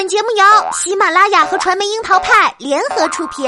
[0.00, 3.44] 本节目由喜马拉雅和传媒樱桃派联合出品。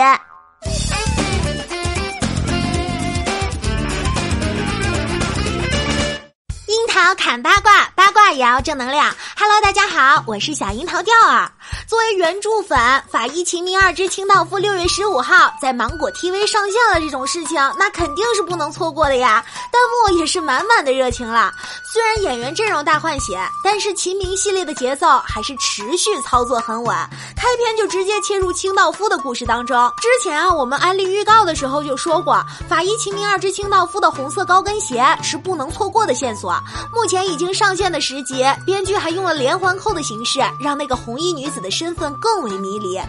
[6.66, 9.14] 樱桃砍八卦，八卦也要正能量。
[9.34, 11.50] Hello，大家好，我是小樱桃调儿。
[11.86, 12.78] 作为原著粉，
[13.10, 19.44] 《法医秦明二之清道夫》六月十五号在芒果 TV 上线了，这种事情那肯定是不能错过的呀。
[19.70, 19.80] 弹
[20.12, 21.52] 幕也是满满的热情了。
[21.92, 26.96] 虽然演员阵容大换血，但是秦明系列的节奏还是持续操作很稳。
[27.36, 29.92] 开篇就直接切入清道夫的故事当中。
[30.00, 32.34] 之前啊，我们安利预告的时候就说过，
[32.68, 36.54] 《法医秦明二之清道夫》的红色高跟鞋是不能错过的线索。
[36.94, 43.00] 目前已经上线的十集，编剧还用了连环扣的形式，让那个红衣女子的身份更为迷离。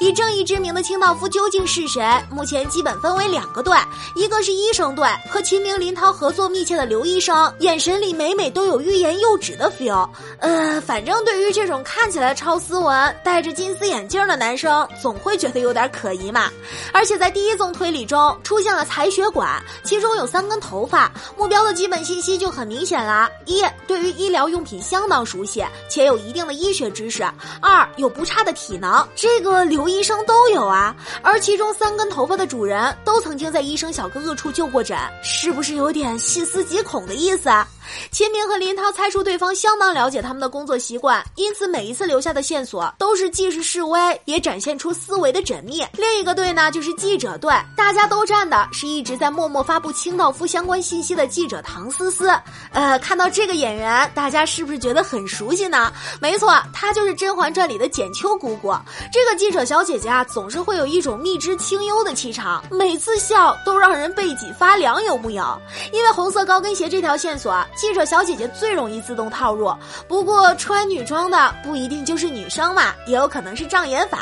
[0.00, 2.02] 以正义之名的清道夫究竟是谁？
[2.30, 3.76] 目前基本分为两个队，
[4.14, 10.08] 一个是医生队，和秦明、林涛合作密切的刘医生，眼神里每每都有欲言又止的 feel。
[10.38, 16.50] 呃，反正对于这种看起来超斯文、戴着金丝眼镜的男生，总会觉得有点可疑嘛。
[16.92, 23.28] 而且在第一宗推理中出现了采血管，其中有三根头发，目标的基本信息就很明显了。
[23.44, 27.24] 一，对于医疗用品相当熟悉，且有一定的医学知识；
[27.60, 30.94] 二，有不差的体能，这个刘医生都有啊。
[31.22, 37.66] 而其中三根头发的主人都曾经在医生小哥哥处就过诊，是不是有点细思极恐的意思啊？
[38.12, 45.84] 秦明和林涛猜出对方相当了解他们的工作习惯，因此每一次留下的线索都是既是示威，也展现出思维的缜密。
[45.94, 52.30] 另一个队呢，就是记者队，大家都站的是一直在默默发布清道夫相关信息的记者唐思思。
[52.72, 55.92] 呃，看到这个演员，大家是不是觉得很熟悉呢？
[56.20, 58.72] 没错，他就是《甄嬛传》里的简秋姑姑。
[59.10, 65.60] 这个记者小姐姐啊，总是会有一种蜜汁清幽的气场，每次笑都让人背脊发凉，有木有？
[65.92, 67.56] 因为红色高跟鞋这条线索。
[67.74, 69.74] 记者小姐姐最容易自动套入，
[70.06, 74.18] 不过穿女装的不一定就是女生嘛，也有可能是障眼法。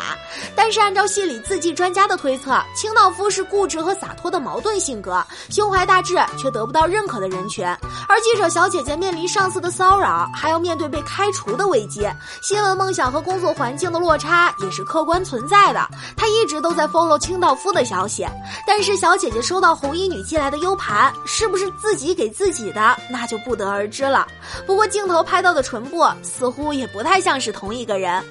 [0.54, 7.66] 但是按照戏里字迹专家的推测，清道夫是固执和洒脱的矛盾性格，胸怀大志却得不到认可的人群。
[8.08, 12.08] 而记者小姐姐面临上司的骚扰，还要面对被开除的危机，
[12.42, 15.88] 新闻梦想和工作环境的落差也是客观存在的。
[16.16, 18.26] 他一直都在 follow 清道夫的消息，
[18.66, 23.38] 但是小姐姐收到红衣女寄来的 U 盘，是不是自己给自己的，那就。
[23.38, 24.26] 不得而知了。
[24.66, 28.22] 不过镜头拍到的唇部似乎也不太像是同一个人。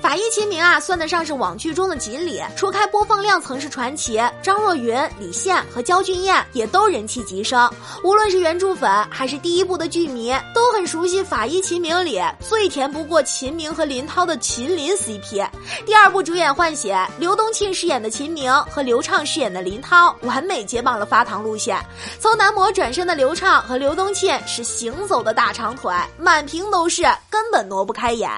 [0.00, 7.70] 法医秦明啊，算得上是网剧中的锦鲤，除开播放量曾是传奇，张若昀、李现和焦俊艳也都人气急升。
[8.02, 15.48] 无论是原著粉还是第一部的剧迷，都很熟悉《法医秦明》里最甜不过秦明和林涛的秦林 CP。
[15.84, 21.78] 第二部主演换血，刘东庆饰演的秦明和刘畅饰演的林涛，完美接棒了发糖路线。
[22.20, 28.30] 从男模转身的刘畅和刘东庆是行走的大长腿，满屏都是，根本挪不开眼。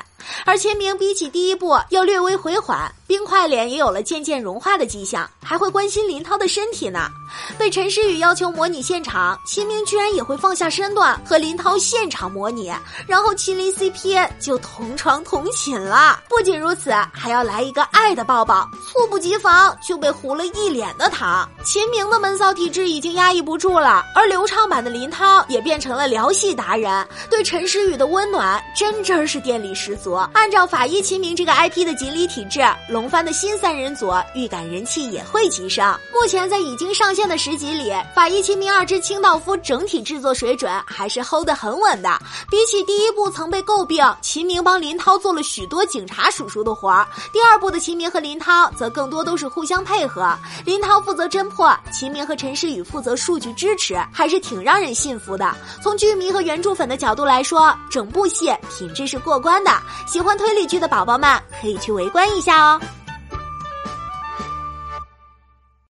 [0.44, 2.90] 而秦明比起第一部要略微回缓。
[3.06, 7.08] 冰块脸也有了渐渐融化的迹象，还会关心林涛的身体呢。
[7.56, 12.70] 被陈诗雨要求模拟现场，秦明居然也会放下身段和林涛现场模拟，
[13.06, 16.22] 然后秦林 CP 就同床同寝了。
[16.28, 21.48] 不仅如此，还要来一个爱的抱抱，猝不及防就被糊了一脸的糖。
[21.64, 30.07] 秦明的闷骚体质已经压抑不住了，而流畅版的林涛也变成了聊戏达人，对陈诗雨的温暖真真是电力十足。
[30.32, 32.60] 按照法医秦明这个 IP 的锦鲤体质。
[32.88, 35.84] 龙帆的新三人组预感人气也会急升。
[36.12, 42.18] 目前在已经上线的十集里，《法医秦明二之清道夫》整体制作水准还是 hold 得很稳的。
[42.50, 50.36] 比起第一部曾被诟病秦明帮林涛做了许多警察叔叔的活儿，第二部的秦明和林涛则更多都是互相配合。
[50.64, 55.54] 林涛负责侦破，秦明和陈诗雨负责数据支持，还是挺让人信服的。
[55.82, 59.70] 从剧迷和原著粉的角度来说，整部戏品质是过关的。
[60.06, 62.80] 喜欢推理剧的宝宝们可以去围观一下哦。